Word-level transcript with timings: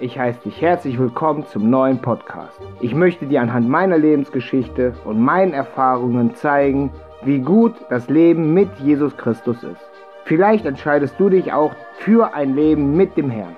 Ich 0.00 0.18
heiße 0.18 0.40
dich 0.40 0.60
herzlich 0.60 0.98
willkommen 0.98 1.46
zum 1.46 1.70
neuen 1.70 2.02
Podcast. 2.02 2.60
Ich 2.80 2.96
möchte 2.96 3.26
dir 3.26 3.40
anhand 3.40 3.68
meiner 3.68 3.96
Lebensgeschichte 3.96 4.92
und 5.04 5.20
meinen 5.20 5.52
Erfahrungen 5.52 6.34
zeigen, 6.34 6.90
wie 7.22 7.38
gut 7.38 7.74
das 7.90 8.08
Leben 8.08 8.52
mit 8.52 8.68
Jesus 8.80 9.16
Christus 9.16 9.62
ist. 9.62 9.90
Vielleicht 10.24 10.66
entscheidest 10.66 11.14
du 11.18 11.28
dich 11.28 11.52
auch 11.52 11.76
für 11.98 12.34
ein 12.34 12.56
Leben 12.56 12.96
mit 12.96 13.16
dem 13.16 13.30
Herrn. 13.30 13.54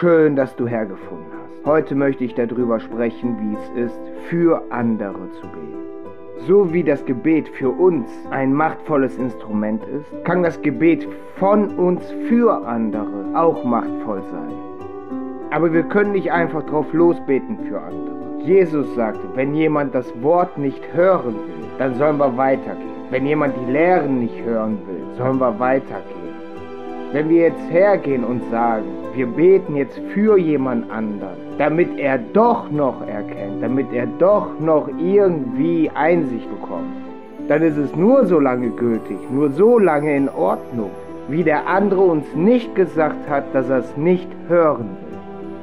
Schön, 0.00 0.34
dass 0.34 0.56
du 0.56 0.66
hergefunden 0.66 1.30
hast. 1.44 1.64
Heute 1.64 1.94
möchte 1.94 2.24
ich 2.24 2.34
darüber 2.34 2.80
sprechen, 2.80 3.38
wie 3.38 3.56
es 3.56 3.92
ist, 3.92 4.00
für 4.28 4.60
andere 4.70 5.30
zu 5.40 5.42
beten. 5.42 5.95
So 6.40 6.72
wie 6.72 6.84
das 6.84 7.04
Gebet 7.06 7.48
für 7.48 7.70
uns 7.70 8.08
ein 8.30 8.52
machtvolles 8.52 9.16
Instrument 9.16 9.82
ist, 9.84 10.24
kann 10.24 10.42
das 10.42 10.60
Gebet 10.60 11.08
von 11.36 11.68
uns 11.76 12.02
für 12.28 12.66
andere 12.66 13.24
auch 13.34 13.64
machtvoll 13.64 14.22
sein. 14.30 14.52
Aber 15.50 15.72
wir 15.72 15.82
können 15.84 16.12
nicht 16.12 16.30
einfach 16.30 16.62
drauf 16.64 16.92
losbeten 16.92 17.58
für 17.68 17.80
andere. 17.80 18.44
Jesus 18.44 18.94
sagte, 18.94 19.22
wenn 19.34 19.54
jemand 19.54 19.94
das 19.94 20.12
Wort 20.22 20.56
nicht 20.58 20.82
hören 20.92 21.34
will, 21.34 21.68
dann 21.78 21.94
sollen 21.94 22.18
wir 22.18 22.36
weitergehen. 22.36 22.90
Wenn 23.10 23.26
jemand 23.26 23.54
die 23.56 23.72
Lehren 23.72 24.20
nicht 24.20 24.40
hören 24.44 24.78
will, 24.86 25.16
sollen 25.16 25.38
wir 25.38 25.58
weitergehen. 25.58 26.25
Wenn 27.16 27.30
wir 27.30 27.44
jetzt 27.44 27.70
hergehen 27.70 28.24
und 28.24 28.42
sagen, 28.50 28.84
wir 29.14 29.26
beten 29.26 29.74
jetzt 29.74 29.98
für 30.12 30.36
jemand 30.36 30.90
anderen, 30.90 31.38
damit 31.56 31.98
er 31.98 32.18
doch 32.18 32.70
noch 32.70 33.00
erkennt, 33.08 33.62
damit 33.62 33.90
er 33.94 34.06
doch 34.18 34.48
noch 34.60 34.86
irgendwie 34.98 35.90
Einsicht 35.94 36.46
bekommt, 36.50 36.94
dann 37.48 37.62
ist 37.62 37.78
es 37.78 37.96
nur 37.96 38.26
so 38.26 38.38
lange 38.38 38.68
gültig, 38.68 39.16
nur 39.30 39.50
so 39.50 39.78
lange 39.78 40.14
in 40.14 40.28
Ordnung, 40.28 40.90
wie 41.28 41.42
der 41.42 41.66
andere 41.66 42.02
uns 42.02 42.26
nicht 42.34 42.74
gesagt 42.74 43.26
hat, 43.30 43.44
dass 43.54 43.70
er 43.70 43.78
es 43.78 43.96
nicht 43.96 44.28
hören 44.48 44.90
will. 45.00 45.18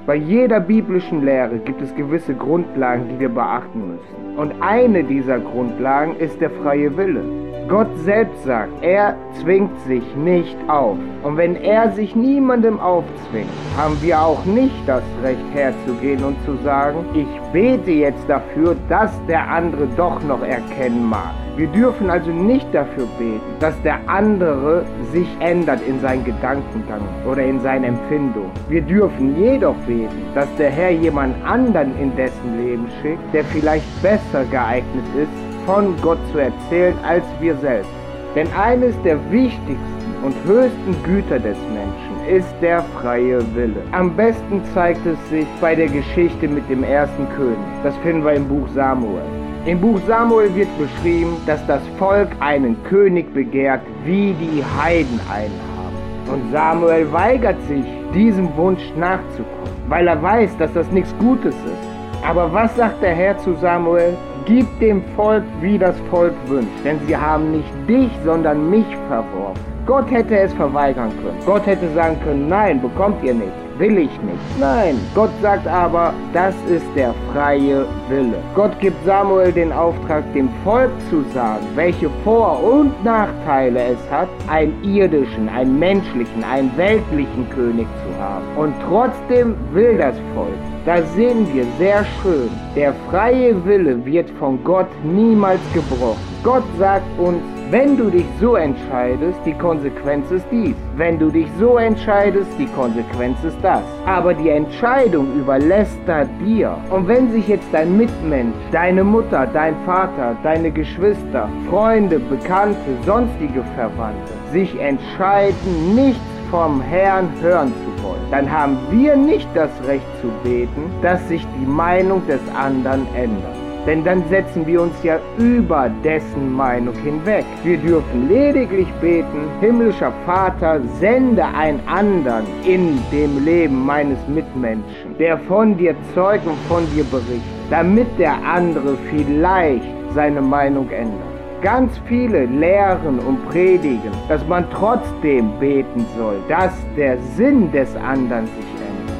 Bei 0.07 0.15
jeder 0.15 0.59
biblischen 0.59 1.23
Lehre 1.23 1.59
gibt 1.59 1.83
es 1.83 1.93
gewisse 1.93 2.33
Grundlagen, 2.33 3.09
die 3.09 3.19
wir 3.19 3.29
beachten 3.29 3.91
müssen. 3.91 4.39
Und 4.39 4.53
eine 4.59 5.03
dieser 5.03 5.37
Grundlagen 5.37 6.15
ist 6.17 6.41
der 6.41 6.49
freie 6.49 6.97
Wille. 6.97 7.21
Gott 7.69 7.87
selbst 8.03 8.43
sagt, 8.43 8.71
er 8.81 9.15
zwingt 9.41 9.79
sich 9.81 10.03
nicht 10.15 10.57
auf. 10.67 10.97
Und 11.23 11.37
wenn 11.37 11.55
er 11.55 11.91
sich 11.91 12.15
niemandem 12.15 12.79
aufzwingt, 12.79 13.49
haben 13.77 13.97
wir 14.01 14.21
auch 14.21 14.43
nicht 14.45 14.75
das 14.85 15.03
Recht 15.23 15.45
herzugehen 15.53 16.23
und 16.23 16.35
zu 16.45 16.57
sagen, 16.63 17.05
ich 17.13 17.27
bete 17.53 17.91
jetzt 17.91 18.27
dafür, 18.27 18.75
dass 18.89 19.11
der 19.27 19.49
andere 19.49 19.87
doch 19.95 20.21
noch 20.23 20.41
erkennen 20.41 21.05
mag. 21.05 21.33
Wir 21.55 21.67
dürfen 21.67 22.09
also 22.09 22.31
nicht 22.31 22.67
dafür 22.73 23.05
beten, 23.19 23.41
dass 23.59 23.79
der 23.83 23.99
andere 24.07 24.83
sich 25.11 25.27
ändert 25.39 25.79
in 25.87 25.99
seinen 25.99 26.25
Gedankengang 26.25 27.01
oder 27.29 27.43
in 27.43 27.59
seinen 27.61 27.83
Empfindungen. 27.83 28.51
Wir 28.69 28.81
dürfen 28.81 29.39
jedoch 29.39 29.75
beten, 29.87 30.25
dass 30.33 30.47
der 30.57 30.71
Herr 30.71 30.89
jemand 30.89 31.35
anderen 31.45 31.97
in 31.99 32.15
dessen 32.15 32.57
Leben 32.57 32.87
schickt, 33.01 33.33
der 33.33 33.43
vielleicht 33.45 33.85
besser 34.01 34.43
geeignet 34.45 35.05
ist, 35.15 35.52
von 35.65 35.95
Gott 36.01 36.19
zu 36.31 36.39
erzählen 36.39 36.95
als 37.03 37.23
wir 37.39 37.55
selbst. 37.57 37.89
Denn 38.35 38.47
eines 38.53 38.95
der 39.03 39.17
wichtigsten 39.31 39.93
und 40.23 40.35
höchsten 40.45 40.95
Güter 41.03 41.39
des 41.39 41.57
Menschen 41.73 42.13
ist 42.27 42.53
der 42.61 42.81
freie 43.01 43.39
Wille. 43.55 43.81
Am 43.91 44.15
besten 44.15 44.61
zeigt 44.73 45.05
es 45.05 45.17
sich 45.29 45.47
bei 45.59 45.75
der 45.75 45.87
Geschichte 45.87 46.47
mit 46.47 46.67
dem 46.69 46.83
ersten 46.83 47.27
König. 47.35 47.57
Das 47.83 47.95
finden 47.97 48.23
wir 48.23 48.33
im 48.33 48.47
Buch 48.47 48.67
Samuel. 48.73 49.21
Im 49.65 49.79
Buch 49.79 49.99
Samuel 50.07 50.53
wird 50.55 50.69
beschrieben, 50.77 51.37
dass 51.45 51.65
das 51.67 51.81
Volk 51.97 52.29
einen 52.39 52.81
König 52.83 53.33
begehrt, 53.33 53.81
wie 54.03 54.33
die 54.33 54.63
Heiden 54.81 55.19
einen 55.31 55.59
haben. 55.77 56.33
Und 56.33 56.51
Samuel 56.51 57.11
weigert 57.11 57.61
sich, 57.67 57.85
diesem 58.13 58.55
Wunsch 58.57 58.91
nachzukommen, 58.97 59.71
weil 59.87 60.07
er 60.07 60.21
weiß, 60.21 60.57
dass 60.57 60.73
das 60.73 60.91
nichts 60.91 61.13
Gutes 61.17 61.55
ist. 61.55 62.25
Aber 62.27 62.51
was 62.53 62.75
sagt 62.75 63.01
der 63.01 63.15
Herr 63.15 63.37
zu 63.37 63.53
Samuel? 63.55 64.15
Gib 64.45 64.67
dem 64.81 65.01
Volk, 65.15 65.43
wie 65.61 65.77
das 65.77 65.95
Volk 66.09 66.33
wünscht, 66.47 66.83
denn 66.83 66.99
sie 67.07 67.15
haben 67.15 67.51
nicht 67.51 67.71
dich, 67.87 68.11
sondern 68.25 68.69
mich 68.69 68.85
verworfen. 69.07 69.61
Gott 69.85 70.11
hätte 70.11 70.37
es 70.37 70.53
verweigern 70.53 71.11
können. 71.21 71.37
Gott 71.45 71.65
hätte 71.65 71.87
sagen 71.93 72.17
können, 72.25 72.49
nein, 72.49 72.81
bekommt 72.81 73.23
ihr 73.23 73.33
nicht, 73.33 73.51
will 73.77 73.97
ich 73.97 74.21
nicht. 74.21 74.59
Nein, 74.59 74.99
Gott 75.15 75.31
sagt 75.41 75.67
aber, 75.67 76.13
das 76.33 76.55
ist 76.69 76.85
der 76.95 77.13
freie 77.31 77.85
Wille. 78.09 78.35
Gott 78.55 78.79
gibt 78.79 79.03
Samuel 79.05 79.51
den 79.51 79.71
Auftrag, 79.71 80.23
dem 80.33 80.49
Volk 80.63 80.91
zu 81.09 81.23
sagen, 81.33 81.65
welche 81.75 82.09
Vor- 82.23 82.63
und 82.63 82.91
Nachteile 83.03 83.79
es 83.93 84.11
hat, 84.11 84.29
einen 84.47 84.83
irdischen, 84.83 85.49
einen 85.49 85.77
menschlichen, 85.79 86.43
einen 86.43 86.75
weltlichen 86.77 87.49
König 87.49 87.87
zu 88.03 88.21
haben. 88.21 88.45
Und 88.57 88.73
trotzdem 88.87 89.55
will 89.73 89.97
das 89.97 90.15
Volk. 90.35 90.53
Da 90.85 91.01
sehen 91.15 91.47
wir 91.53 91.65
sehr 91.77 92.05
schön, 92.21 92.49
der 92.75 92.93
freie 93.09 93.53
Wille 93.65 94.05
wird 94.05 94.29
von 94.31 94.61
Gott 94.63 94.89
niemals 95.03 95.61
gebrochen. 95.73 96.19
Gott 96.43 96.63
sagt 96.77 97.05
uns, 97.17 97.41
wenn 97.69 97.97
du 97.97 98.09
dich 98.09 98.25
so 98.39 98.55
entscheidest, 98.55 99.39
die 99.45 99.53
Konsequenz 99.53 100.29
ist 100.31 100.45
dies. 100.51 100.75
Wenn 100.95 101.17
du 101.17 101.29
dich 101.29 101.47
so 101.59 101.77
entscheidest, 101.77 102.49
die 102.59 102.67
Konsequenz 102.67 103.43
ist 103.43 103.57
das. 103.61 103.81
Aber 104.05 104.33
die 104.33 104.49
Entscheidung 104.49 105.33
überlässt 105.35 105.99
er 106.07 106.25
dir. 106.43 106.77
Und 106.89 107.07
wenn 107.07 107.31
sich 107.31 107.47
jetzt 107.47 107.67
dein 107.71 107.97
Mitmensch, 107.97 108.55
deine 108.71 109.03
Mutter, 109.03 109.47
dein 109.53 109.75
Vater, 109.85 110.35
deine 110.43 110.71
Geschwister, 110.71 111.49
Freunde, 111.69 112.19
Bekannte, 112.19 112.77
sonstige 113.05 113.63
Verwandte 113.75 114.33
sich 114.51 114.79
entscheiden, 114.79 115.95
nichts 115.95 116.21
vom 116.51 116.81
Herrn 116.81 117.27
hören 117.41 117.73
zu 117.83 118.03
wollen, 118.03 118.21
dann 118.29 118.51
haben 118.51 118.77
wir 118.91 119.15
nicht 119.15 119.47
das 119.55 119.71
Recht 119.87 120.05
zu 120.21 120.27
beten, 120.43 120.91
dass 121.01 121.27
sich 121.27 121.45
die 121.59 121.65
Meinung 121.65 122.25
des 122.27 122.41
anderen 122.55 123.07
ändert. 123.15 123.62
Denn 123.85 124.03
dann 124.05 124.23
setzen 124.29 124.65
wir 124.65 124.81
uns 124.81 125.03
ja 125.03 125.19
über 125.37 125.89
dessen 126.03 126.53
Meinung 126.53 126.95
hinweg. 127.03 127.43
Wir 127.63 127.77
dürfen 127.77 128.29
lediglich 128.29 128.87
beten, 129.01 129.49
himmlischer 129.59 130.13
Vater, 130.25 130.79
sende 130.99 131.43
einen 131.43 131.81
anderen 131.85 132.45
in 132.63 132.97
dem 133.11 133.43
Leben 133.43 133.85
meines 133.85 134.17
Mitmenschen, 134.27 135.17
der 135.19 135.37
von 135.39 135.77
dir 135.77 135.95
zeugt 136.13 136.47
und 136.47 136.57
von 136.69 136.85
dir 136.95 137.03
berichtet, 137.03 137.41
damit 137.69 138.07
der 138.17 138.35
andere 138.45 138.95
vielleicht 139.09 139.83
seine 140.13 140.41
Meinung 140.41 140.89
ändert. 140.89 141.33
Ganz 141.61 141.91
viele 142.07 142.45
lehren 142.45 143.19
und 143.19 143.45
predigen, 143.49 144.11
dass 144.29 144.45
man 144.47 144.65
trotzdem 144.71 145.49
beten 145.59 146.05
soll, 146.17 146.37
dass 146.47 146.73
der 146.95 147.17
Sinn 147.35 147.71
des 147.71 147.95
anderen 147.95 148.45
sich 148.47 148.65
ändert. 148.75 149.17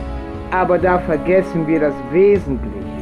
Aber 0.52 0.78
da 0.78 1.00
vergessen 1.00 1.68
wir 1.68 1.80
das 1.80 1.96
Wesentliche. 2.12 2.93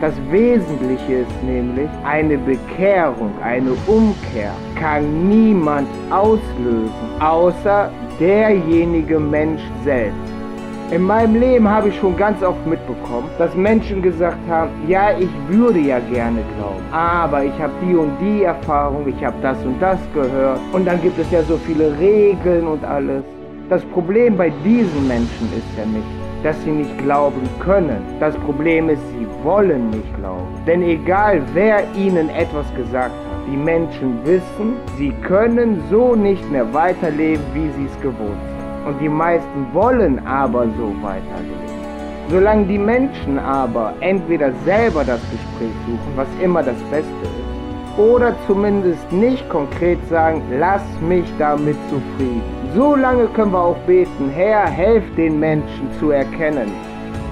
Das 0.00 0.14
Wesentliche 0.30 1.12
ist 1.12 1.42
nämlich, 1.42 1.90
eine 2.04 2.38
Bekehrung, 2.38 3.32
eine 3.44 3.72
Umkehr 3.86 4.52
kann 4.74 5.28
niemand 5.28 5.86
auslösen, 6.08 7.20
außer 7.20 7.90
derjenige 8.18 9.20
Mensch 9.20 9.60
selbst. 9.84 10.32
In 10.90 11.02
meinem 11.02 11.38
Leben 11.38 11.68
habe 11.68 11.90
ich 11.90 11.96
schon 11.98 12.16
ganz 12.16 12.42
oft 12.42 12.66
mitbekommen, 12.66 13.28
dass 13.36 13.54
Menschen 13.54 14.00
gesagt 14.00 14.40
haben, 14.48 14.70
ja, 14.88 15.10
ich 15.18 15.28
würde 15.48 15.80
ja 15.80 15.98
gerne 15.98 16.40
glauben, 16.56 16.82
aber 16.90 17.44
ich 17.44 17.60
habe 17.60 17.74
die 17.82 17.94
und 17.94 18.12
die 18.22 18.44
Erfahrung, 18.44 19.06
ich 19.06 19.22
habe 19.22 19.36
das 19.42 19.62
und 19.66 19.78
das 19.80 19.98
gehört 20.14 20.60
und 20.72 20.86
dann 20.86 21.00
gibt 21.02 21.18
es 21.18 21.30
ja 21.30 21.42
so 21.42 21.58
viele 21.58 21.96
Regeln 21.98 22.66
und 22.66 22.82
alles. 22.84 23.22
Das 23.68 23.84
Problem 23.84 24.34
bei 24.38 24.50
diesen 24.64 25.06
Menschen 25.06 25.46
ist 25.56 25.78
ja 25.78 25.84
nicht, 25.84 26.29
dass 26.42 26.60
sie 26.64 26.70
nicht 26.70 26.96
glauben 26.98 27.48
können. 27.60 28.02
Das 28.18 28.34
Problem 28.36 28.88
ist, 28.88 29.02
sie 29.10 29.26
wollen 29.42 29.90
nicht 29.90 30.16
glauben. 30.16 30.48
Denn 30.66 30.82
egal 30.82 31.42
wer 31.52 31.82
ihnen 31.94 32.28
etwas 32.30 32.66
gesagt 32.74 33.14
hat, 33.14 33.46
die 33.50 33.56
Menschen 33.56 34.24
wissen, 34.24 34.76
sie 34.96 35.12
können 35.22 35.82
so 35.90 36.14
nicht 36.14 36.48
mehr 36.50 36.72
weiterleben, 36.72 37.42
wie 37.52 37.70
sie 37.76 37.86
es 37.86 38.00
gewohnt 38.00 38.40
sind. 38.48 38.86
Und 38.86 39.00
die 39.00 39.08
meisten 39.08 39.66
wollen 39.72 40.24
aber 40.26 40.66
so 40.78 40.94
weiterleben. 41.02 41.70
Solange 42.28 42.66
die 42.66 42.78
Menschen 42.78 43.38
aber 43.38 43.92
entweder 44.00 44.52
selber 44.64 45.04
das 45.04 45.20
Gespräch 45.30 45.74
suchen, 45.86 46.12
was 46.14 46.28
immer 46.40 46.62
das 46.62 46.78
Beste 46.90 47.10
ist, 47.22 47.98
oder 47.98 48.34
zumindest 48.46 49.10
nicht 49.10 49.48
konkret 49.48 49.98
sagen, 50.08 50.42
lass 50.58 50.82
mich 51.06 51.24
damit 51.38 51.76
zufrieden. 51.88 52.59
So 52.74 52.94
lange 52.94 53.26
können 53.28 53.52
wir 53.52 53.58
auch 53.58 53.78
beten, 53.78 54.30
Herr, 54.32 54.66
helf 54.66 55.02
den 55.16 55.40
Menschen 55.40 55.88
zu 55.98 56.10
erkennen. 56.12 56.70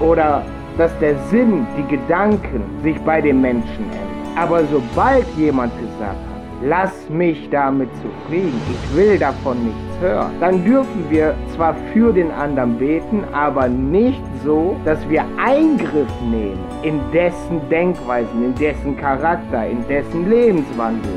Oder 0.01 0.43
dass 0.77 0.97
der 0.99 1.17
Sinn, 1.29 1.65
die 1.77 1.95
Gedanken 1.95 2.63
sich 2.83 2.99
bei 3.01 3.21
den 3.21 3.39
Menschen 3.39 3.85
ändern. 3.85 4.37
Aber 4.37 4.63
sobald 4.65 5.25
jemand 5.37 5.71
gesagt 5.79 6.11
hat, 6.11 6.41
lass 6.61 7.09
mich 7.09 7.49
damit 7.49 7.89
zufrieden, 7.95 8.59
ich 8.69 8.97
will 8.97 9.17
davon 9.17 9.63
nichts 9.63 9.99
hören, 10.01 10.31
dann 10.41 10.63
dürfen 10.65 11.05
wir 11.09 11.35
zwar 11.55 11.73
für 11.93 12.11
den 12.11 12.31
anderen 12.31 12.77
beten, 12.77 13.23
aber 13.33 13.67
nicht 13.67 14.21
so, 14.43 14.75
dass 14.83 15.07
wir 15.09 15.23
Eingriff 15.37 16.11
nehmen 16.29 16.59
in 16.83 16.99
dessen 17.13 17.61
Denkweisen, 17.69 18.43
in 18.43 18.55
dessen 18.55 18.97
Charakter, 18.97 19.67
in 19.67 19.85
dessen 19.87 20.29
Lebenswandel. 20.29 21.11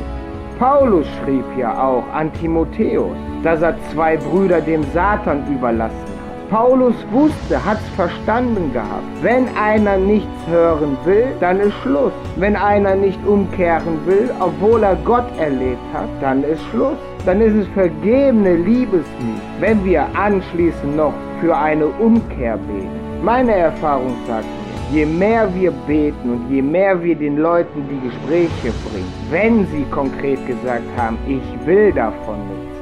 Paulus 0.63 1.05
schrieb 1.19 1.43
ja 1.57 1.77
auch 1.77 2.05
an 2.13 2.31
Timotheus, 2.31 3.17
dass 3.43 3.61
er 3.61 3.75
zwei 3.91 4.15
Brüder 4.15 4.61
dem 4.61 4.81
Satan 4.93 5.43
überlassen 5.53 5.97
hat. 6.07 6.49
Paulus 6.49 6.95
wusste, 7.11 7.65
hat's 7.65 7.85
verstanden 7.97 8.71
gehabt. 8.71 9.03
Wenn 9.21 9.49
einer 9.57 9.97
nichts 9.97 10.47
hören 10.47 10.95
will, 11.03 11.27
dann 11.41 11.59
ist 11.59 11.73
Schluss. 11.83 12.13
Wenn 12.37 12.55
einer 12.55 12.95
nicht 12.95 13.19
umkehren 13.27 13.99
will, 14.05 14.29
obwohl 14.39 14.83
er 14.83 14.95
Gott 15.03 15.27
erlebt 15.37 15.83
hat, 15.93 16.07
dann 16.21 16.45
ist 16.45 16.63
Schluss. 16.71 16.97
Dann 17.25 17.41
ist 17.41 17.55
es 17.55 17.67
vergebene 17.73 18.55
Liebesmüh, 18.55 19.41
wenn 19.59 19.83
wir 19.83 20.05
anschließend 20.13 20.95
noch 20.95 21.13
für 21.41 21.57
eine 21.57 21.87
Umkehr 21.87 22.55
beten. 22.55 23.21
Meine 23.21 23.53
Erfahrung 23.53 24.15
sagt 24.25 24.45
je 24.93 25.05
mehr 25.05 25.47
wir 25.55 25.71
beten 25.87 26.29
und 26.29 26.49
je 26.49 26.61
mehr 26.61 27.01
wir 27.01 27.15
den 27.15 27.37
Leuten 27.37 27.83
die 27.89 28.07
Gespräche 28.07 28.71
bringen, 28.85 29.13
wenn 29.31 29.65
sie 29.67 29.85
konkret 29.89 30.45
gesagt 30.45 30.87
haben, 30.97 31.17
ich 31.27 31.65
will 31.65 31.91
davon 31.91 32.37
nichts 32.47 32.73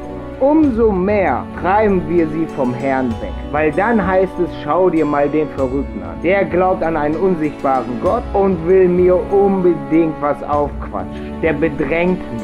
umso 0.41 0.91
mehr 0.91 1.45
treiben 1.61 2.01
wir 2.09 2.27
sie 2.27 2.47
vom 2.55 2.73
Herrn 2.73 3.11
weg. 3.21 3.31
Weil 3.51 3.71
dann 3.71 4.05
heißt 4.05 4.33
es, 4.43 4.49
schau 4.63 4.89
dir 4.89 5.05
mal 5.05 5.29
den 5.29 5.47
Verrückten 5.49 6.01
an. 6.01 6.15
Der 6.23 6.43
glaubt 6.45 6.83
an 6.83 6.97
einen 6.97 7.15
unsichtbaren 7.15 8.01
Gott 8.01 8.23
und 8.33 8.67
will 8.67 8.87
mir 8.89 9.15
unbedingt 9.31 10.19
was 10.19 10.41
aufquatschen. 10.43 11.39
Der 11.43 11.53
bedrängt 11.53 12.19
mich. 12.33 12.43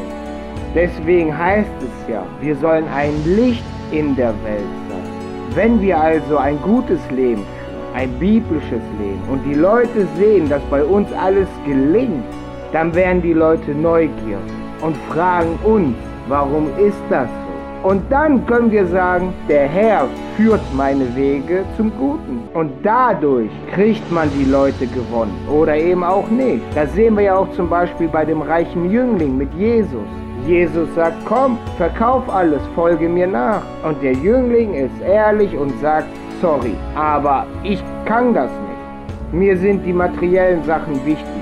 Deswegen 0.76 1.36
heißt 1.36 1.72
es 1.80 2.14
ja, 2.14 2.24
wir 2.40 2.56
sollen 2.58 2.86
ein 2.96 3.14
Licht 3.26 3.64
in 3.92 4.16
der 4.16 4.34
Welt 4.44 4.74
sein. 4.90 5.56
Wenn 5.56 5.82
wir 5.82 6.00
also 6.00 6.38
ein 6.38 6.62
gutes 6.62 7.00
Leben 7.10 7.42
führen, 7.42 7.57
ein 7.98 8.12
biblisches 8.20 8.84
Leben 9.00 9.24
und 9.32 9.44
die 9.44 9.56
Leute 9.56 10.08
sehen, 10.18 10.48
dass 10.48 10.62
bei 10.70 10.84
uns 10.84 11.12
alles 11.14 11.48
gelingt, 11.66 12.24
dann 12.72 12.94
werden 12.94 13.24
die 13.24 13.34
Leute 13.34 13.72
neugierig 13.72 14.52
und 14.82 14.96
fragen 15.12 15.58
uns, 15.64 15.96
warum 16.28 16.68
ist 16.78 17.02
das 17.10 17.28
so? 17.28 17.90
Und 17.90 18.04
dann 18.12 18.46
können 18.46 18.72
wir 18.72 18.86
sagen, 18.86 19.34
der 19.50 19.68
Herr 19.68 20.08
führt 20.36 20.62
meine 20.76 21.16
Wege 21.16 21.64
zum 21.76 21.92
Guten. 21.98 22.42
Und 22.54 22.72
dadurch 22.84 23.50
kriegt 23.74 24.12
man 24.12 24.30
die 24.38 24.46
Leute 24.46 24.86
gewonnen 24.88 25.48
oder 25.50 25.76
eben 25.76 26.04
auch 26.04 26.28
nicht. 26.30 26.64
Das 26.76 26.94
sehen 26.94 27.16
wir 27.16 27.24
ja 27.24 27.36
auch 27.36 27.52
zum 27.54 27.70
Beispiel 27.70 28.10
bei 28.10 28.26
dem 28.26 28.42
reichen 28.42 28.92
Jüngling 28.92 29.38
mit 29.38 29.52
Jesus. 29.54 30.08
Jesus 30.46 30.94
sagt, 30.96 31.18
komm, 31.26 31.58
verkauf 31.78 32.30
alles, 32.30 32.62
folge 32.76 33.10
mir 33.10 33.28
nach. 33.28 33.64
Und 33.84 34.02
der 34.04 34.14
Jüngling 34.14 34.74
ist 34.74 35.02
ehrlich 35.02 35.56
und 35.58 35.74
sagt, 35.80 36.08
sorry, 36.42 36.76
aber 36.96 37.46
ich 37.64 37.84
kann 38.06 38.34
das 38.34 38.50
nicht. 38.52 39.34
Mir 39.34 39.58
sind 39.58 39.86
die 39.86 39.94
materiellen 39.94 40.64
Sachen 40.64 40.96
wichtig. 41.06 41.38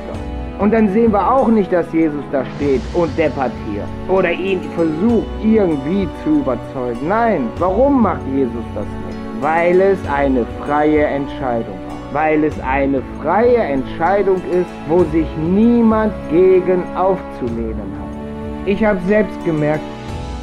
Und 0.57 0.73
dann 0.73 0.87
sehen 0.93 1.11
wir 1.11 1.31
auch 1.31 1.49
nicht, 1.49 1.71
dass 1.73 1.91
Jesus 1.91 2.23
da 2.31 2.45
steht 2.55 2.81
und 2.93 3.15
debattiert 3.17 3.87
oder 4.07 4.31
ihn 4.31 4.61
versucht 4.75 5.27
irgendwie 5.43 6.07
zu 6.23 6.39
überzeugen. 6.39 7.07
Nein, 7.07 7.49
warum 7.59 8.01
macht 8.01 8.21
Jesus 8.33 8.63
das 8.73 8.85
nicht? 8.85 9.41
Weil 9.41 9.81
es 9.81 9.99
eine 10.07 10.45
freie 10.65 11.05
Entscheidung 11.05 11.75
war. 11.87 12.13
Weil 12.13 12.45
es 12.45 12.57
eine 12.61 13.01
freie 13.21 13.57
Entscheidung 13.57 14.37
ist, 14.49 14.69
wo 14.87 15.03
sich 15.11 15.27
niemand 15.37 16.13
gegen 16.31 16.83
aufzulehnen 16.95 17.91
hat. 17.99 18.65
Ich 18.65 18.83
habe 18.83 18.99
selbst 19.07 19.43
gemerkt, 19.43 19.83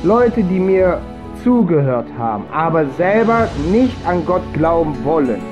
Leute, 0.03 0.43
die 0.43 0.61
mir 0.61 1.01
zugehört 1.43 2.06
haben, 2.19 2.44
aber 2.53 2.87
selber 2.99 3.49
nicht 3.71 3.97
an 4.06 4.25
Gott 4.27 4.43
glauben 4.53 4.94
wollen, 5.05 5.43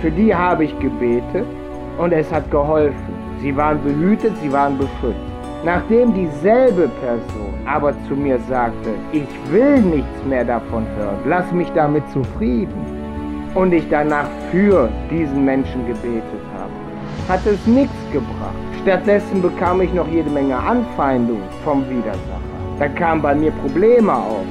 für 0.00 0.10
die 0.10 0.34
habe 0.34 0.64
ich 0.64 0.78
gebetet 0.78 1.46
und 1.98 2.12
es 2.12 2.32
hat 2.32 2.50
geholfen. 2.50 3.14
Sie 3.40 3.56
waren 3.56 3.82
behütet, 3.82 4.32
sie 4.42 4.52
waren 4.52 4.78
beschützt. 4.78 5.18
Nachdem 5.64 6.12
dieselbe 6.14 6.88
Person 7.00 7.54
aber 7.66 7.92
zu 8.08 8.14
mir 8.14 8.38
sagte, 8.48 8.90
ich 9.12 9.28
will 9.50 9.80
nichts 9.80 10.24
mehr 10.28 10.44
davon 10.44 10.84
hören, 10.96 11.18
lass 11.26 11.50
mich 11.52 11.70
damit 11.72 12.08
zufrieden, 12.10 13.02
und 13.54 13.72
ich 13.72 13.88
danach 13.90 14.26
für 14.50 14.88
diesen 15.10 15.44
Menschen 15.44 15.86
gebetet 15.86 16.24
habe, 16.56 16.72
hat 17.28 17.46
es 17.46 17.66
nichts 17.66 17.94
gebracht. 18.12 18.56
Stattdessen 18.82 19.42
bekam 19.42 19.80
ich 19.80 19.92
noch 19.92 20.08
jede 20.08 20.30
Menge 20.30 20.56
Anfeindung 20.56 21.40
vom 21.64 21.88
Widersacher. 21.88 22.40
Da 22.78 22.88
kamen 22.88 23.22
bei 23.22 23.34
mir 23.34 23.52
Probleme 23.52 24.12
auf. 24.12 24.46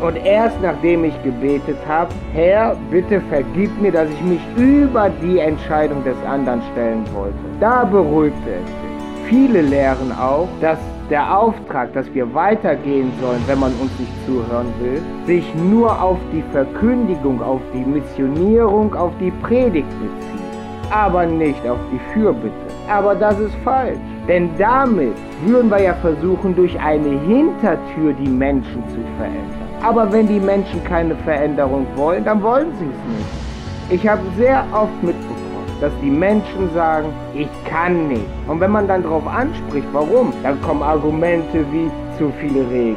Und 0.00 0.16
erst 0.16 0.60
nachdem 0.60 1.04
ich 1.04 1.22
gebetet 1.22 1.78
habe, 1.88 2.10
Herr, 2.32 2.76
bitte 2.90 3.20
vergib 3.30 3.70
mir, 3.80 3.92
dass 3.92 4.08
ich 4.10 4.22
mich 4.22 4.40
über 4.56 5.10
die 5.22 5.38
Entscheidung 5.38 6.02
des 6.04 6.16
anderen 6.26 6.60
stellen 6.72 7.04
wollte. 7.14 7.34
Da 7.60 7.84
beruhigte 7.84 8.50
es 8.50 8.66
sich. 8.66 9.28
Viele 9.28 9.62
lehren 9.62 10.12
auch, 10.12 10.48
dass 10.60 10.78
der 11.10 11.38
Auftrag, 11.38 11.92
dass 11.92 12.12
wir 12.14 12.32
weitergehen 12.34 13.12
sollen, 13.20 13.42
wenn 13.46 13.60
man 13.60 13.72
uns 13.74 13.90
nicht 13.98 14.12
zuhören 14.26 14.66
will, 14.80 15.02
sich 15.26 15.44
nur 15.54 16.02
auf 16.02 16.18
die 16.32 16.42
Verkündigung, 16.52 17.42
auf 17.42 17.60
die 17.72 17.84
Missionierung, 17.84 18.94
auf 18.94 19.12
die 19.20 19.30
Predigt 19.42 19.88
bezieht, 19.90 20.92
aber 20.92 21.26
nicht 21.26 21.66
auf 21.66 21.78
die 21.92 22.00
Fürbitte. 22.12 22.52
Aber 22.88 23.14
das 23.14 23.38
ist 23.38 23.54
falsch, 23.64 23.98
denn 24.28 24.50
damit 24.58 25.14
würden 25.46 25.70
wir 25.70 25.82
ja 25.82 25.94
versuchen, 25.94 26.54
durch 26.54 26.78
eine 26.80 27.18
Hintertür 27.20 28.12
die 28.14 28.28
Menschen 28.28 28.82
zu 28.88 29.00
verändern. 29.18 29.63
Aber 29.84 30.10
wenn 30.10 30.26
die 30.26 30.40
Menschen 30.40 30.82
keine 30.84 31.14
Veränderung 31.14 31.86
wollen, 31.94 32.24
dann 32.24 32.42
wollen 32.42 32.68
sie 32.78 32.86
es 32.86 33.90
nicht. 33.90 34.00
Ich 34.00 34.08
habe 34.08 34.22
sehr 34.38 34.64
oft 34.72 35.02
mitbekommen, 35.02 35.66
dass 35.78 35.92
die 36.02 36.10
Menschen 36.10 36.72
sagen, 36.72 37.08
ich 37.34 37.48
kann 37.68 38.08
nicht. 38.08 38.24
Und 38.48 38.60
wenn 38.60 38.70
man 38.70 38.88
dann 38.88 39.02
darauf 39.02 39.26
anspricht, 39.26 39.86
warum, 39.92 40.32
dann 40.42 40.58
kommen 40.62 40.82
Argumente 40.82 41.66
wie 41.70 41.90
zu 42.16 42.32
viele 42.40 42.60
Regeln. 42.70 42.96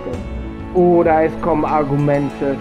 Oder 0.76 1.26
es 1.26 1.42
kommen 1.42 1.66
Argumente, 1.66 2.56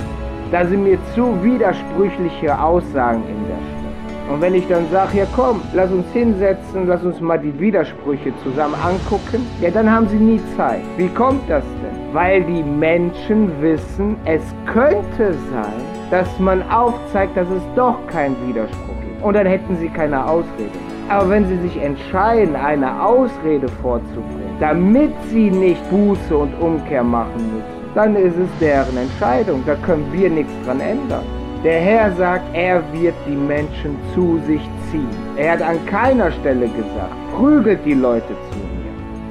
da 0.50 0.66
sind 0.66 0.82
mir 0.82 0.98
zu 1.14 1.40
widersprüchliche 1.44 2.58
Aussagen 2.60 3.22
in 3.28 3.46
der 3.46 3.54
Schrift. 3.54 4.32
Und 4.32 4.40
wenn 4.40 4.56
ich 4.56 4.66
dann 4.66 4.90
sage, 4.90 5.18
ja 5.18 5.26
komm, 5.36 5.60
lass 5.72 5.92
uns 5.92 6.06
hinsetzen, 6.12 6.88
lass 6.88 7.04
uns 7.04 7.20
mal 7.20 7.38
die 7.38 7.56
Widersprüche 7.60 8.32
zusammen 8.42 8.74
angucken, 8.74 9.46
ja 9.60 9.70
dann 9.70 9.88
haben 9.88 10.08
sie 10.08 10.16
nie 10.16 10.40
Zeit. 10.56 10.82
Wie 10.96 11.08
kommt 11.08 11.48
das 11.48 11.62
denn? 11.62 12.05
Weil 12.16 12.42
die 12.44 12.62
Menschen 12.62 13.52
wissen, 13.60 14.16
es 14.24 14.40
könnte 14.64 15.34
sein, 15.52 15.82
dass 16.10 16.26
man 16.40 16.62
aufzeigt, 16.70 17.36
dass 17.36 17.46
es 17.50 17.62
doch 17.74 17.98
keinen 18.06 18.34
Widerspruch 18.48 19.00
gibt. 19.02 19.22
Und 19.22 19.34
dann 19.34 19.46
hätten 19.46 19.76
sie 19.76 19.90
keine 19.90 20.26
Ausrede. 20.26 20.78
Aber 21.10 21.28
wenn 21.28 21.46
sie 21.46 21.58
sich 21.58 21.76
entscheiden, 21.76 22.56
eine 22.56 23.02
Ausrede 23.02 23.68
vorzubringen, 23.82 24.56
damit 24.60 25.12
sie 25.28 25.50
nicht 25.50 25.90
Buße 25.90 26.34
und 26.34 26.58
Umkehr 26.58 27.04
machen 27.04 27.52
müssen, 27.52 27.94
dann 27.94 28.16
ist 28.16 28.38
es 28.38 28.48
deren 28.62 28.96
Entscheidung. 28.96 29.62
Da 29.66 29.74
können 29.74 30.10
wir 30.10 30.30
nichts 30.30 30.52
dran 30.64 30.80
ändern. 30.80 31.24
Der 31.64 31.80
Herr 31.80 32.12
sagt, 32.12 32.44
er 32.54 32.82
wird 32.94 33.14
die 33.28 33.36
Menschen 33.36 33.94
zu 34.14 34.40
sich 34.46 34.62
ziehen. 34.90 35.10
Er 35.36 35.52
hat 35.52 35.60
an 35.60 35.84
keiner 35.84 36.30
Stelle 36.30 36.66
gesagt, 36.66 37.12
prügelt 37.36 37.80
die 37.84 37.92
Leute 37.92 38.34
zu 38.50 38.55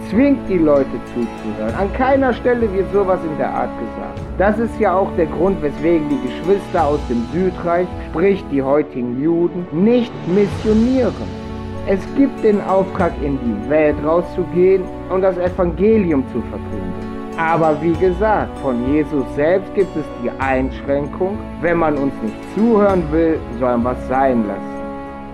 zwingt 0.09 0.47
die 0.49 0.57
Leute 0.57 0.91
zuzuhören. 1.13 1.75
An 1.75 1.91
keiner 1.93 2.33
Stelle 2.33 2.71
wird 2.73 2.91
sowas 2.93 3.19
in 3.23 3.37
der 3.37 3.49
Art 3.49 3.69
gesagt. 3.79 4.19
Das 4.37 4.59
ist 4.59 4.79
ja 4.79 4.95
auch 4.95 5.09
der 5.15 5.27
Grund, 5.27 5.61
weswegen 5.61 6.09
die 6.09 6.27
Geschwister 6.27 6.85
aus 6.85 6.99
dem 7.09 7.23
Südreich, 7.33 7.87
sprich 8.09 8.43
die 8.51 8.61
heutigen 8.61 9.21
Juden, 9.21 9.65
nicht 9.71 10.11
missionieren. 10.27 11.13
Es 11.87 11.99
gibt 12.15 12.43
den 12.43 12.61
Auftrag, 12.61 13.13
in 13.21 13.37
die 13.39 13.69
Welt 13.69 13.95
rauszugehen 14.03 14.83
und 15.09 15.21
das 15.21 15.37
Evangelium 15.37 16.23
zu 16.33 16.41
verkünden. 16.41 17.15
Aber 17.37 17.77
wie 17.81 17.93
gesagt, 17.93 18.57
von 18.59 18.91
Jesus 18.93 19.23
selbst 19.35 19.73
gibt 19.75 19.95
es 19.95 20.05
die 20.23 20.31
Einschränkung, 20.39 21.37
wenn 21.61 21.77
man 21.77 21.95
uns 21.97 22.13
nicht 22.23 22.35
zuhören 22.55 23.03
will, 23.11 23.37
soll 23.59 23.77
man 23.77 23.83
was 23.83 24.07
sein 24.07 24.47
lassen. 24.47 24.74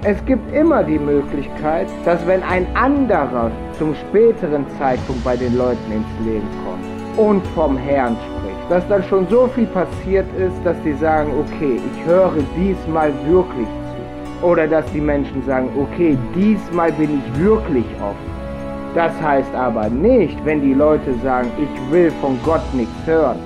Es 0.03 0.17
gibt 0.25 0.51
immer 0.51 0.83
die 0.83 0.97
Möglichkeit, 0.97 1.85
dass 2.05 2.25
wenn 2.25 2.41
ein 2.41 2.65
anderer 2.75 3.51
zum 3.77 3.93
späteren 3.93 4.65
Zeitpunkt 4.79 5.23
bei 5.23 5.37
den 5.37 5.55
Leuten 5.55 5.91
ins 5.91 6.25
Leben 6.25 6.47
kommt 6.65 7.23
und 7.29 7.45
vom 7.49 7.77
Herrn 7.77 8.15
spricht, 8.15 8.71
dass 8.71 8.87
dann 8.87 9.03
schon 9.03 9.27
so 9.27 9.45
viel 9.53 9.67
passiert 9.67 10.25
ist, 10.39 10.55
dass 10.63 10.75
die 10.83 10.93
sagen, 10.93 11.29
okay, 11.39 11.79
ich 11.79 12.05
höre 12.07 12.33
diesmal 12.57 13.13
wirklich 13.27 13.67
zu. 13.67 14.47
Oder 14.47 14.65
dass 14.67 14.91
die 14.91 15.01
Menschen 15.01 15.45
sagen, 15.45 15.69
okay, 15.79 16.17
diesmal 16.33 16.91
bin 16.93 17.21
ich 17.21 17.39
wirklich 17.39 17.85
offen. 18.01 18.31
Das 18.95 19.11
heißt 19.21 19.53
aber 19.53 19.87
nicht, 19.87 20.35
wenn 20.45 20.61
die 20.61 20.73
Leute 20.73 21.13
sagen, 21.23 21.51
ich 21.59 21.93
will 21.93 22.11
von 22.21 22.39
Gott 22.43 22.63
nichts 22.73 23.05
hören, 23.05 23.37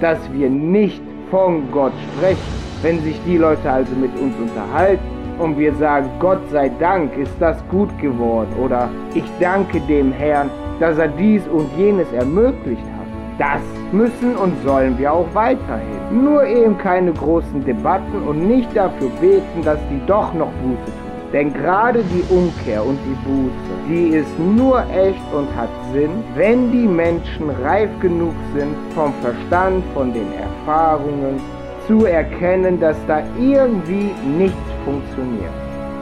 dass 0.00 0.18
wir 0.32 0.48
nicht 0.48 1.02
von 1.32 1.68
Gott 1.72 1.92
sprechen. 2.12 2.38
Wenn 2.82 3.02
sich 3.02 3.18
die 3.26 3.36
Leute 3.36 3.68
also 3.68 3.96
mit 3.96 4.16
uns 4.20 4.34
unterhalten, 4.38 5.14
und 5.38 5.58
wir 5.58 5.74
sagen, 5.74 6.08
Gott 6.20 6.40
sei 6.50 6.70
Dank 6.80 7.16
ist 7.16 7.34
das 7.40 7.56
gut 7.68 7.90
geworden 7.98 8.52
oder 8.62 8.88
ich 9.14 9.24
danke 9.40 9.80
dem 9.80 10.12
Herrn, 10.12 10.50
dass 10.80 10.98
er 10.98 11.08
dies 11.08 11.42
und 11.48 11.68
jenes 11.76 12.10
ermöglicht 12.12 12.82
hat. 12.82 13.04
Das 13.38 13.62
müssen 13.92 14.36
und 14.36 14.54
sollen 14.64 14.96
wir 14.98 15.12
auch 15.12 15.26
weiterhin. 15.34 16.22
Nur 16.24 16.44
eben 16.46 16.78
keine 16.78 17.12
großen 17.12 17.64
Debatten 17.64 18.22
und 18.26 18.46
nicht 18.46 18.76
dafür 18.76 19.08
beten, 19.20 19.62
dass 19.64 19.78
die 19.90 20.00
doch 20.06 20.32
noch 20.34 20.50
Buße 20.62 20.84
tun. 20.84 21.04
Denn 21.32 21.52
gerade 21.52 22.04
die 22.04 22.22
Umkehr 22.32 22.86
und 22.86 22.96
die 23.04 23.28
Buße, 23.28 23.88
die 23.88 24.16
ist 24.16 24.38
nur 24.38 24.84
echt 24.90 25.34
und 25.34 25.48
hat 25.56 25.68
Sinn, 25.92 26.22
wenn 26.36 26.70
die 26.70 26.86
Menschen 26.86 27.50
reif 27.64 27.90
genug 28.00 28.34
sind 28.56 28.76
vom 28.94 29.12
Verstand, 29.14 29.82
von 29.94 30.12
den 30.12 30.28
Erfahrungen, 30.34 31.40
zu 31.88 32.06
erkennen, 32.06 32.78
dass 32.78 32.96
da 33.08 33.22
irgendwie 33.36 34.10
nichts 34.38 34.73
funktioniert 34.84 35.52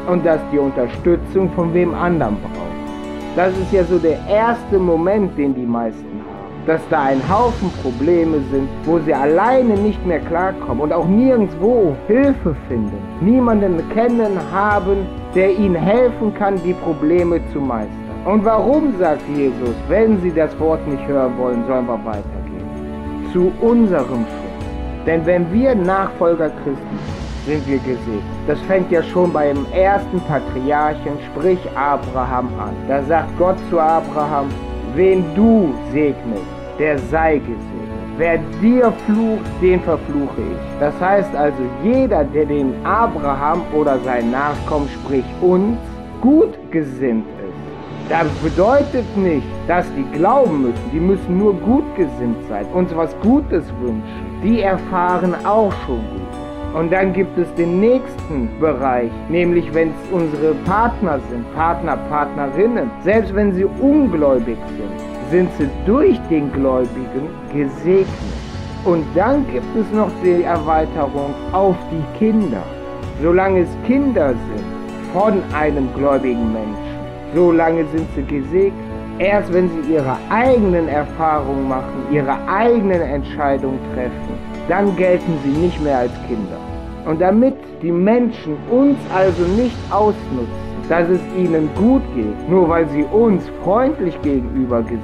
und 0.08 0.24
dass 0.26 0.40
die 0.52 0.58
Unterstützung 0.58 1.50
von 1.52 1.72
wem 1.72 1.94
anderen 1.94 2.36
braucht. 2.40 2.72
Das 3.36 3.56
ist 3.56 3.72
ja 3.72 3.84
so 3.84 3.98
der 3.98 4.18
erste 4.28 4.78
Moment, 4.78 5.36
den 5.38 5.54
die 5.54 5.66
meisten 5.66 6.04
haben. 6.04 6.66
Dass 6.66 6.80
da 6.90 7.04
ein 7.04 7.20
Haufen 7.28 7.70
Probleme 7.82 8.38
sind, 8.50 8.68
wo 8.84 8.98
sie 9.00 9.14
alleine 9.14 9.74
nicht 9.74 10.04
mehr 10.06 10.20
klarkommen 10.20 10.82
und 10.82 10.92
auch 10.92 11.06
nirgendwo 11.06 11.96
Hilfe 12.06 12.54
finden. 12.68 12.92
Niemanden 13.20 13.82
kennen 13.94 14.38
haben, 14.52 15.06
der 15.34 15.50
ihnen 15.50 15.74
helfen 15.74 16.34
kann, 16.34 16.62
die 16.62 16.74
Probleme 16.74 17.40
zu 17.52 17.58
meistern. 17.58 17.96
Und 18.24 18.44
warum, 18.44 18.94
sagt 19.00 19.22
Jesus, 19.34 19.74
wenn 19.88 20.20
sie 20.20 20.30
das 20.30 20.56
Wort 20.60 20.86
nicht 20.86 21.04
hören 21.08 21.32
wollen, 21.38 21.64
sollen 21.66 21.86
wir 21.86 22.04
weitergehen? 22.04 23.32
Zu 23.32 23.50
unserem 23.60 24.26
Schutz. 24.26 25.06
Denn 25.06 25.26
wenn 25.26 25.52
wir 25.52 25.74
Nachfolger 25.74 26.50
Christi 26.50 26.76
sind, 26.76 27.21
sind 27.46 27.66
wir 27.66 27.78
gesegnet. 27.78 28.22
Das 28.46 28.60
fängt 28.62 28.90
ja 28.90 29.02
schon 29.02 29.32
beim 29.32 29.66
ersten 29.72 30.20
Patriarchen, 30.20 31.18
sprich 31.32 31.58
Abraham, 31.74 32.48
an. 32.58 32.74
Da 32.88 33.02
sagt 33.02 33.36
Gott 33.38 33.56
zu 33.70 33.80
Abraham, 33.80 34.48
wen 34.94 35.24
du 35.34 35.74
segnest, 35.92 36.42
der 36.78 36.98
sei 36.98 37.38
gesegnet. 37.38 37.72
Wer 38.18 38.38
dir 38.60 38.92
flucht, 39.06 39.50
den 39.62 39.80
verfluche 39.80 40.42
ich. 40.42 40.78
Das 40.78 40.94
heißt 41.00 41.34
also, 41.34 41.62
jeder, 41.82 42.24
der 42.24 42.44
dem 42.44 42.74
Abraham 42.84 43.62
oder 43.74 43.98
sein 44.00 44.30
Nachkommen, 44.30 44.88
sprich 44.88 45.24
uns, 45.40 45.78
gut 46.20 46.54
gesinnt 46.70 47.24
ist, 47.26 48.10
das 48.10 48.28
bedeutet 48.42 49.16
nicht, 49.16 49.46
dass 49.66 49.86
die 49.94 50.04
glauben 50.16 50.62
müssen. 50.62 50.90
Die 50.92 51.00
müssen 51.00 51.38
nur 51.38 51.54
gut 51.54 51.84
gesinnt 51.96 52.36
sein, 52.48 52.66
uns 52.74 52.94
was 52.94 53.16
Gutes 53.22 53.64
wünschen. 53.80 54.02
Die 54.42 54.60
erfahren 54.60 55.34
auch 55.46 55.72
schon 55.86 55.96
gut. 55.96 56.41
Und 56.74 56.92
dann 56.92 57.12
gibt 57.12 57.36
es 57.38 57.52
den 57.54 57.80
nächsten 57.80 58.48
Bereich, 58.58 59.10
nämlich 59.28 59.72
wenn 59.74 59.88
es 59.90 60.12
unsere 60.12 60.54
Partner 60.64 61.20
sind, 61.30 61.44
Partner, 61.54 61.96
Partnerinnen. 62.08 62.90
Selbst 63.04 63.34
wenn 63.34 63.52
sie 63.52 63.64
ungläubig 63.64 64.56
sind, 64.76 65.30
sind 65.30 65.50
sie 65.58 65.68
durch 65.86 66.18
den 66.30 66.52
Gläubigen 66.52 67.28
gesegnet. 67.52 68.08
Und 68.84 69.04
dann 69.14 69.46
gibt 69.52 69.76
es 69.76 69.90
noch 69.92 70.10
die 70.24 70.42
Erweiterung 70.42 71.34
auf 71.52 71.76
die 71.90 72.18
Kinder. 72.18 72.62
Solange 73.22 73.60
es 73.60 73.70
Kinder 73.86 74.30
sind 74.30 75.12
von 75.12 75.42
einem 75.54 75.88
gläubigen 75.94 76.52
Menschen 76.52 76.92
solange 77.34 77.84
sind 77.86 78.06
sie 78.14 78.22
gesegnet. 78.22 78.72
Erst 79.18 79.52
wenn 79.52 79.68
sie 79.70 79.92
ihre 79.92 80.16
eigenen 80.30 80.88
Erfahrungen 80.88 81.68
machen, 81.68 82.06
ihre 82.10 82.36
eigenen 82.48 83.00
Entscheidungen 83.00 83.78
treffen, 83.94 84.34
dann 84.68 84.96
gelten 84.96 85.38
sie 85.44 85.50
nicht 85.50 85.80
mehr 85.82 85.98
als 85.98 86.12
Kinder. 86.26 86.58
Und 87.06 87.20
damit 87.20 87.54
die 87.82 87.92
Menschen 87.92 88.56
uns 88.70 88.96
also 89.14 89.42
nicht 89.42 89.76
ausnutzen, 89.90 90.62
dass 90.88 91.08
es 91.08 91.20
ihnen 91.36 91.68
gut 91.74 92.02
geht, 92.14 92.48
nur 92.48 92.68
weil 92.68 92.88
sie 92.90 93.04
uns 93.04 93.42
freundlich 93.64 94.20
gegenüber 94.22 94.82
gesinnt 94.82 95.00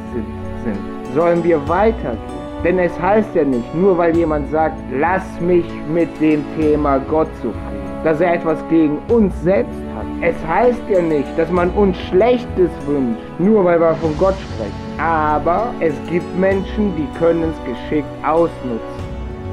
sind, 0.64 1.14
sollen 1.14 1.42
wir 1.42 1.66
weitergehen. 1.68 2.18
Denn 2.64 2.78
es 2.78 3.00
heißt 3.00 3.34
ja 3.34 3.44
nicht, 3.44 3.74
nur 3.74 3.96
weil 3.96 4.16
jemand 4.16 4.50
sagt, 4.50 4.78
lass 4.92 5.22
mich 5.40 5.64
mit 5.92 6.08
dem 6.20 6.44
Thema 6.58 6.98
Gott 6.98 7.28
zufrieden, 7.36 8.02
dass 8.02 8.20
er 8.20 8.34
etwas 8.34 8.58
gegen 8.68 8.98
uns 9.08 9.32
selbst 9.42 9.80
hat. 9.96 10.06
Es 10.20 10.36
heißt 10.46 10.82
ja 10.88 11.00
nicht, 11.00 11.28
dass 11.36 11.50
man 11.52 11.70
uns 11.70 11.96
Schlechtes 12.08 12.70
wünscht, 12.86 13.22
nur 13.38 13.64
weil 13.64 13.80
wir 13.80 13.94
von 13.94 14.16
Gott 14.18 14.34
sprechen. 14.34 15.00
Aber 15.00 15.68
es 15.78 15.94
gibt 16.10 16.36
Menschen, 16.38 16.92
die 16.96 17.06
können 17.18 17.44
es 17.44 17.64
geschickt 17.64 18.08
ausnutzen. 18.26 19.08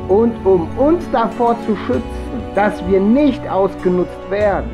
Und 0.07 0.33
um 0.45 0.67
uns 0.77 1.09
davor 1.11 1.55
zu 1.67 1.75
schützen, 1.75 2.24
dass 2.55 2.73
wir 2.87 2.99
nicht 3.01 3.47
ausgenutzt 3.49 4.31
werden, 4.31 4.69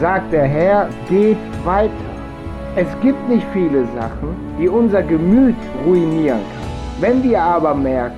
sagt 0.00 0.32
der 0.32 0.44
Herr, 0.44 0.88
geht 1.08 1.36
weiter. 1.64 1.92
Es 2.76 2.88
gibt 3.02 3.28
nicht 3.28 3.46
viele 3.52 3.84
Sachen, 3.94 4.34
die 4.58 4.68
unser 4.68 5.02
Gemüt 5.02 5.56
ruinieren 5.84 6.38
kann. 6.38 6.70
Wenn 7.00 7.22
wir 7.22 7.40
aber 7.40 7.74
merken, 7.74 8.16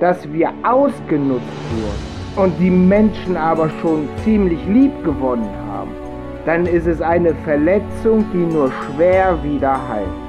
dass 0.00 0.30
wir 0.32 0.50
ausgenutzt 0.62 1.42
wurden 1.72 2.44
und 2.44 2.58
die 2.60 2.70
Menschen 2.70 3.36
aber 3.36 3.70
schon 3.80 4.08
ziemlich 4.22 4.64
lieb 4.66 4.92
gewonnen 5.04 5.48
haben, 5.68 5.90
dann 6.46 6.66
ist 6.66 6.86
es 6.86 7.00
eine 7.00 7.34
Verletzung, 7.44 8.24
die 8.32 8.54
nur 8.54 8.70
schwer 8.70 9.36
wieder 9.42 9.76
heilt. 9.88 10.23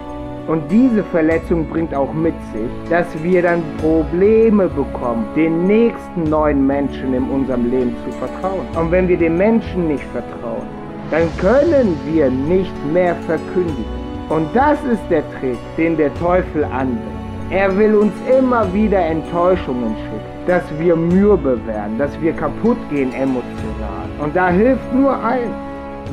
Und 0.48 0.70
diese 0.70 1.04
Verletzung 1.06 1.68
bringt 1.68 1.96
auch 1.96 2.14
mit 2.14 2.36
sich, 2.54 2.90
dass 2.90 3.08
wir 3.24 3.42
dann 3.42 3.64
Probleme 3.82 4.68
bekommen, 4.68 5.25
den 5.36 5.66
nächsten 5.66 6.24
neuen 6.24 6.68
Menschen 6.68 7.16
in 7.16 7.24
unserem 7.30 7.72
Leben 7.72 7.96
zu 8.06 8.12
vertrauen. 8.20 8.66
Und 8.80 8.92
wenn 8.92 9.08
wir 9.08 9.18
den 9.18 9.38
Menschen 9.38 9.88
nicht 9.88 10.04
vertrauen, 10.12 10.68
dann 11.10 11.28
können 11.38 11.98
wir 12.06 12.30
nicht 12.30 12.74
mehr 12.94 13.16
verkündigen. 13.28 13.86
Und 14.30 14.48
das 14.56 14.78
ist 14.84 15.02
der 15.10 15.24
Trick, 15.40 15.58
den 15.78 15.98
der 15.98 16.14
Teufel 16.16 16.64
anwendet. 16.64 17.02
Er 17.50 17.75
will 17.78 17.96
uns 17.96 18.14
immer 18.40 18.72
wieder 18.74 19.00
Enttäuschungen 19.00 19.96
schicken, 19.96 20.48
dass 20.48 20.64
wir 20.80 20.96
mürbe 20.96 21.60
werden, 21.66 21.98
dass 21.98 22.20
wir 22.22 22.34
kaputt 22.34 22.78
gehen 22.92 23.14
emotional. 23.14 24.10
Und 24.20 24.36
da 24.36 24.50
hilft 24.50 24.94
nur 24.94 25.24
eins, 25.24 25.54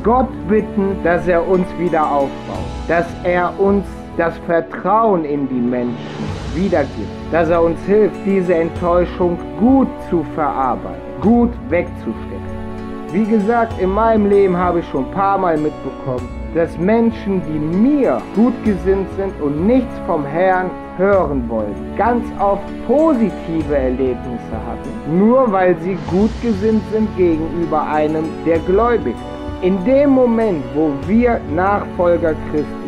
Gott 0.02 0.28
bitten, 0.48 0.96
dass 1.04 1.26
er 1.28 1.46
uns 1.46 1.66
wieder 1.78 2.02
aufbaut, 2.02 2.68
dass 2.88 3.06
er 3.24 3.52
uns 3.58 3.84
das 4.16 4.36
Vertrauen 4.46 5.24
in 5.24 5.48
die 5.48 5.54
Menschen 5.54 5.96
wiedergibt, 6.54 7.08
dass 7.30 7.48
er 7.48 7.62
uns 7.62 7.80
hilft, 7.86 8.16
diese 8.26 8.54
Enttäuschung 8.54 9.38
gut 9.58 9.88
zu 10.10 10.24
verarbeiten, 10.34 11.00
gut 11.20 11.50
wegzustecken. 11.68 12.52
Wie 13.12 13.24
gesagt, 13.24 13.78
in 13.80 13.90
meinem 13.90 14.28
Leben 14.28 14.56
habe 14.56 14.80
ich 14.80 14.88
schon 14.88 15.04
ein 15.04 15.10
paar 15.10 15.38
Mal 15.38 15.56
mitbekommen, 15.56 16.28
dass 16.54 16.78
Menschen, 16.78 17.42
die 17.46 17.58
mir 17.58 18.20
gut 18.34 18.54
gesinnt 18.64 19.08
sind 19.16 19.38
und 19.40 19.66
nichts 19.66 19.98
vom 20.06 20.24
Herrn 20.24 20.70
hören 20.98 21.48
wollen, 21.48 21.74
ganz 21.96 22.24
oft 22.38 22.62
positive 22.86 23.76
Erlebnisse 23.76 24.56
hatten, 24.66 25.18
nur 25.18 25.50
weil 25.50 25.76
sie 25.80 25.96
gut 26.10 26.30
gesinnt 26.42 26.82
sind 26.92 27.08
gegenüber 27.16 27.82
einem, 27.86 28.24
der 28.46 28.58
gläubig 28.60 29.14
ist. 29.14 29.64
In 29.64 29.82
dem 29.84 30.10
Moment, 30.10 30.64
wo 30.74 30.90
wir 31.06 31.40
Nachfolger 31.54 32.34
Christi 32.50 32.81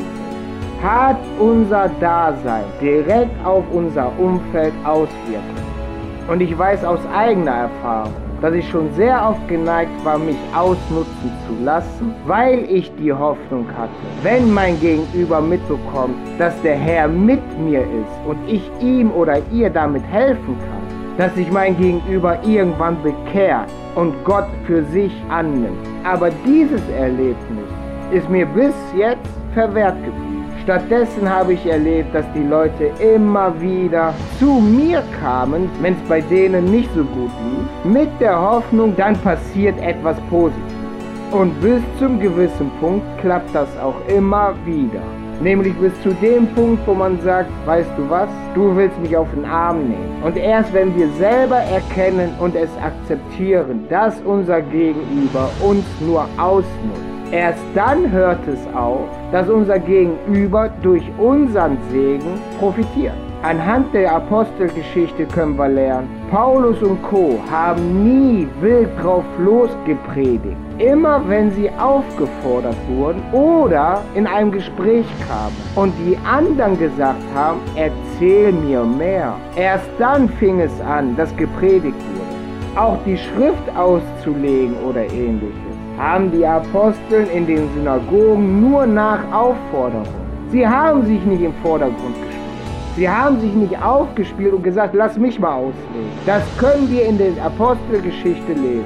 hat 0.84 1.16
unser 1.38 1.88
Dasein 1.98 2.64
direkt 2.78 3.32
auf 3.44 3.64
unser 3.72 4.12
Umfeld 4.18 4.74
Auswirkungen. 4.84 5.64
Und 6.28 6.42
ich 6.42 6.56
weiß 6.56 6.84
aus 6.84 7.00
eigener 7.14 7.52
Erfahrung, 7.52 8.12
dass 8.42 8.52
ich 8.52 8.68
schon 8.68 8.92
sehr 8.92 9.26
oft 9.26 9.48
geneigt 9.48 10.04
war, 10.04 10.18
mich 10.18 10.36
ausnutzen 10.54 11.32
zu 11.46 11.64
lassen, 11.64 12.14
weil 12.26 12.64
ich 12.70 12.94
die 12.96 13.12
Hoffnung 13.12 13.66
hatte, 13.78 13.92
wenn 14.22 14.52
mein 14.52 14.78
Gegenüber 14.80 15.40
mitbekommt, 15.40 16.16
dass 16.38 16.60
der 16.60 16.76
Herr 16.76 17.08
mit 17.08 17.40
mir 17.58 17.80
ist 17.80 18.28
und 18.28 18.36
ich 18.46 18.62
ihm 18.80 19.10
oder 19.12 19.38
ihr 19.50 19.70
damit 19.70 20.04
helfen 20.04 20.56
kann, 20.58 21.16
dass 21.16 21.34
sich 21.34 21.50
mein 21.50 21.78
Gegenüber 21.78 22.38
irgendwann 22.44 23.02
bekehrt 23.02 23.70
und 23.94 24.12
Gott 24.24 24.48
für 24.66 24.84
sich 24.84 25.12
annimmt. 25.30 25.86
Aber 26.04 26.30
dieses 26.44 26.82
Erlebnis 26.90 27.70
ist 28.12 28.28
mir 28.28 28.44
bis 28.44 28.74
jetzt 28.94 29.30
verwehrt 29.54 29.96
geblieben. 30.04 30.23
Stattdessen 30.64 31.28
habe 31.28 31.52
ich 31.52 31.66
erlebt, 31.66 32.14
dass 32.14 32.24
die 32.34 32.42
Leute 32.42 32.90
immer 32.98 33.52
wieder 33.60 34.14
zu 34.38 34.46
mir 34.46 35.02
kamen, 35.20 35.68
wenn 35.82 35.92
es 35.92 36.08
bei 36.08 36.22
denen 36.22 36.64
nicht 36.70 36.88
so 36.94 37.04
gut 37.04 37.30
lief, 37.44 37.92
mit 37.92 38.08
der 38.18 38.40
Hoffnung, 38.40 38.96
dann 38.96 39.14
passiert 39.18 39.78
etwas 39.82 40.16
Positives. 40.30 40.72
Und 41.32 41.60
bis 41.60 41.82
zum 41.98 42.18
gewissen 42.18 42.70
Punkt 42.80 43.04
klappt 43.20 43.54
das 43.54 43.68
auch 43.78 43.96
immer 44.08 44.54
wieder. 44.64 45.02
Nämlich 45.42 45.74
bis 45.74 45.92
zu 46.02 46.14
dem 46.14 46.46
Punkt, 46.54 46.86
wo 46.86 46.94
man 46.94 47.20
sagt, 47.20 47.50
weißt 47.66 47.90
du 47.98 48.08
was, 48.08 48.30
du 48.54 48.74
willst 48.74 48.98
mich 49.00 49.14
auf 49.14 49.28
den 49.34 49.44
Arm 49.44 49.88
nehmen. 49.88 50.22
Und 50.22 50.38
erst 50.38 50.72
wenn 50.72 50.96
wir 50.96 51.10
selber 51.18 51.58
erkennen 51.58 52.32
und 52.40 52.56
es 52.56 52.70
akzeptieren, 52.82 53.84
dass 53.90 54.18
unser 54.22 54.62
Gegenüber 54.62 55.50
uns 55.60 55.84
nur 56.00 56.26
ausnutzt, 56.38 57.13
erst 57.30 57.64
dann 57.74 58.10
hört 58.10 58.46
es 58.46 58.60
auf, 58.74 59.08
dass 59.32 59.48
unser 59.48 59.78
Gegenüber 59.78 60.70
durch 60.82 61.04
unseren 61.18 61.78
Segen 61.90 62.40
profitiert. 62.58 63.14
Anhand 63.44 63.92
der 63.92 64.10
Apostelgeschichte 64.10 65.26
können 65.26 65.58
wir 65.58 65.68
lernen, 65.68 66.08
Paulus 66.30 66.80
und 66.82 67.02
Co. 67.02 67.38
haben 67.50 68.02
nie 68.02 68.48
wild 68.62 68.88
drauf 69.02 69.24
losgepredigt. 69.38 70.56
Immer 70.78 71.20
wenn 71.28 71.50
sie 71.52 71.68
aufgefordert 71.78 72.76
wurden 72.88 73.22
oder 73.32 74.00
in 74.14 74.26
einem 74.26 74.50
Gespräch 74.50 75.04
kamen 75.28 75.54
und 75.76 75.92
die 76.06 76.16
anderen 76.26 76.78
gesagt 76.78 77.22
haben, 77.34 77.60
erzähl 77.76 78.50
mir 78.50 78.82
mehr. 78.82 79.34
Erst 79.56 79.90
dann 79.98 80.26
fing 80.28 80.60
es 80.60 80.80
an, 80.80 81.14
dass 81.14 81.36
gepredigt 81.36 82.00
wurde. 82.14 82.80
Auch 82.80 82.96
die 83.04 83.18
Schrift 83.18 83.76
auszulegen 83.76 84.74
oder 84.88 85.02
ähnliches 85.02 85.73
haben 85.98 86.30
die 86.32 86.46
Aposteln 86.46 87.28
in 87.30 87.46
den 87.46 87.68
Synagogen 87.74 88.60
nur 88.60 88.86
nach 88.86 89.20
Aufforderung. 89.32 90.06
Sie 90.50 90.66
haben 90.66 91.04
sich 91.06 91.24
nicht 91.24 91.42
im 91.42 91.54
Vordergrund 91.62 92.14
gestellt. 92.14 92.34
Sie 92.96 93.08
haben 93.08 93.40
sich 93.40 93.52
nicht 93.54 93.80
aufgespielt 93.82 94.52
und 94.52 94.62
gesagt, 94.62 94.94
lass 94.94 95.18
mich 95.18 95.38
mal 95.40 95.54
auslegen. 95.54 96.10
Das 96.26 96.42
können 96.58 96.88
wir 96.90 97.04
in 97.04 97.18
der 97.18 97.32
Apostelgeschichte 97.44 98.52
lesen. 98.52 98.84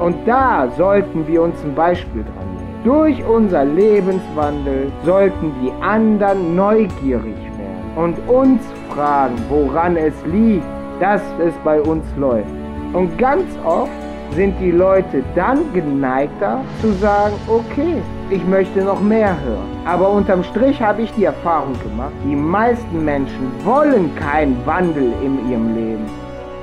Und 0.00 0.16
da 0.26 0.68
sollten 0.76 1.26
wir 1.26 1.42
uns 1.42 1.62
ein 1.62 1.74
Beispiel 1.74 2.24
dran 2.24 2.54
nehmen. 2.56 2.84
Durch 2.84 3.24
unser 3.24 3.64
Lebenswandel 3.64 4.90
sollten 5.04 5.52
die 5.62 5.70
anderen 5.82 6.56
neugierig 6.56 7.36
werden 7.56 7.74
und 7.96 8.28
uns 8.28 8.60
fragen, 8.90 9.36
woran 9.48 9.96
es 9.96 10.14
liegt, 10.26 10.66
dass 11.00 11.22
es 11.38 11.54
bei 11.64 11.80
uns 11.80 12.04
läuft. 12.16 12.50
Und 12.92 13.16
ganz 13.18 13.44
oft 13.64 13.90
sind 14.34 14.54
die 14.60 14.70
Leute 14.70 15.22
dann 15.34 15.72
geneigter 15.72 16.60
zu 16.80 16.92
sagen, 16.92 17.34
okay, 17.46 18.02
ich 18.30 18.44
möchte 18.46 18.82
noch 18.82 19.00
mehr 19.00 19.36
hören. 19.44 19.68
Aber 19.84 20.10
unterm 20.10 20.42
Strich 20.44 20.80
habe 20.80 21.02
ich 21.02 21.12
die 21.12 21.24
Erfahrung 21.24 21.74
gemacht, 21.82 22.12
die 22.24 22.36
meisten 22.36 23.04
Menschen 23.04 23.52
wollen 23.64 24.14
keinen 24.16 24.56
Wandel 24.66 25.12
in 25.22 25.50
ihrem 25.50 25.74
Leben. 25.74 26.06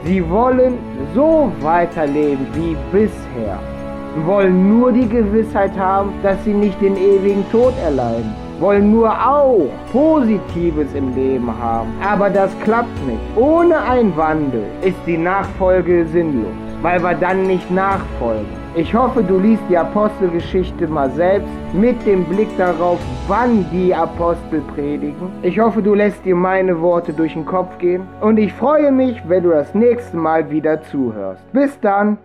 Sie 0.03 0.27
wollen 0.29 0.79
so 1.13 1.51
weiterleben 1.61 2.45
wie 2.53 2.75
bisher. 2.91 3.59
Sie 4.15 4.25
wollen 4.25 4.79
nur 4.79 4.91
die 4.91 5.07
Gewissheit 5.07 5.77
haben, 5.77 6.11
dass 6.23 6.43
sie 6.43 6.53
nicht 6.53 6.81
den 6.81 6.97
ewigen 6.97 7.49
Tod 7.51 7.73
erleiden. 7.83 8.33
Wollen 8.59 8.91
nur 8.91 9.09
auch 9.09 9.69
Positives 9.91 10.93
im 10.93 11.15
Leben 11.15 11.47
haben. 11.59 11.89
Aber 12.03 12.29
das 12.29 12.51
klappt 12.63 13.07
nicht. 13.07 13.21
Ohne 13.35 13.79
einen 13.81 14.15
Wandel 14.17 14.63
ist 14.81 14.97
die 15.05 15.17
Nachfolge 15.17 16.05
sinnlos 16.07 16.70
weil 16.81 17.01
wir 17.03 17.13
dann 17.13 17.47
nicht 17.47 17.69
nachfolgen. 17.71 18.61
Ich 18.75 18.93
hoffe, 18.93 19.21
du 19.23 19.37
liest 19.37 19.63
die 19.69 19.77
Apostelgeschichte 19.77 20.87
mal 20.87 21.11
selbst 21.11 21.51
mit 21.73 22.05
dem 22.05 22.23
Blick 22.25 22.47
darauf, 22.57 22.99
wann 23.27 23.65
die 23.71 23.93
Apostel 23.93 24.61
predigen. 24.73 25.29
Ich 25.41 25.59
hoffe, 25.59 25.81
du 25.81 25.93
lässt 25.93 26.23
dir 26.23 26.35
meine 26.35 26.79
Worte 26.79 27.11
durch 27.11 27.33
den 27.33 27.45
Kopf 27.45 27.77
gehen 27.79 28.03
und 28.21 28.37
ich 28.37 28.53
freue 28.53 28.91
mich, 28.91 29.21
wenn 29.27 29.43
du 29.43 29.49
das 29.49 29.75
nächste 29.75 30.15
Mal 30.15 30.49
wieder 30.49 30.81
zuhörst. 30.83 31.43
Bis 31.51 31.77
dann! 31.81 32.17